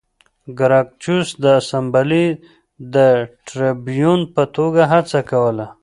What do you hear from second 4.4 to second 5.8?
توګه هڅه کوله